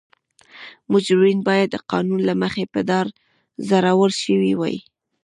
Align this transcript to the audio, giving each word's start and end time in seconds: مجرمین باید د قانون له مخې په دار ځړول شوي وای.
مجرمین 0.91 1.39
باید 1.47 1.67
د 1.71 1.75
قانون 1.91 2.19
له 2.29 2.33
مخې 2.41 2.63
په 2.73 2.81
دار 2.89 3.05
ځړول 3.69 4.11
شوي 4.23 4.53
وای. 4.55 4.77